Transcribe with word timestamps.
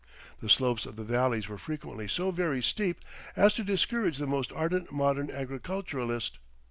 The 0.39 0.49
slopes 0.49 0.87
of 0.87 0.95
the 0.95 1.03
valleys 1.03 1.47
were 1.47 1.59
frequently 1.59 2.07
so 2.07 2.31
very 2.31 2.63
steep 2.63 3.01
as 3.35 3.53
to 3.53 3.63
discourage 3.63 4.17
the 4.17 4.25
most 4.25 4.51
ardent 4.51 4.91
modern 4.91 5.29
agriculturalist. 5.29 6.39